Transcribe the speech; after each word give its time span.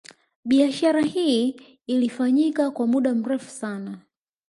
Biashara 0.45 1.01
hii 1.01 1.61
ilifanyika 1.87 2.71
kwa 2.71 2.87
muda 2.87 3.13
mrefu 3.15 3.49
sana 3.51 3.99